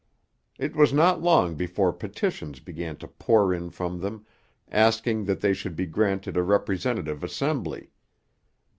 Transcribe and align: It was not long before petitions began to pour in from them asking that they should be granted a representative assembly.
It 0.57 0.75
was 0.75 0.91
not 0.91 1.21
long 1.21 1.53
before 1.53 1.93
petitions 1.93 2.59
began 2.59 2.95
to 2.95 3.07
pour 3.07 3.53
in 3.53 3.69
from 3.69 3.99
them 3.99 4.25
asking 4.71 5.25
that 5.25 5.41
they 5.41 5.53
should 5.53 5.75
be 5.75 5.85
granted 5.85 6.35
a 6.37 6.41
representative 6.41 7.23
assembly. 7.23 7.91